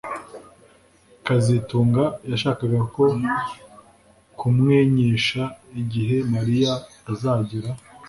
[1.25, 3.03] kazitunga yashakaga ko
[4.35, 5.41] nkumenyesha
[5.81, 6.73] igihe Mariya
[7.11, 7.69] azagera